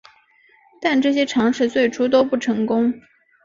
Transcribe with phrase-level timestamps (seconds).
[0.81, 2.91] 但这些尝试最初都不成功。